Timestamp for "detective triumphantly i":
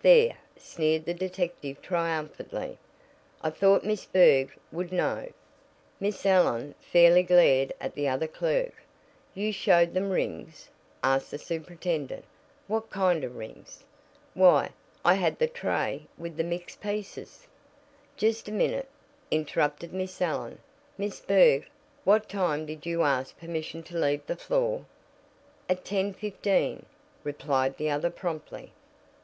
1.12-3.50